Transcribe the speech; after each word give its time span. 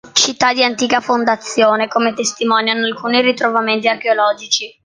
Città 0.13 0.51
di 0.51 0.63
antica 0.63 0.99
fondazione, 0.99 1.87
come 1.87 2.15
testimoniano 2.15 2.87
alcuni 2.87 3.21
ritrovamenti 3.21 3.87
archeologici. 3.87 4.75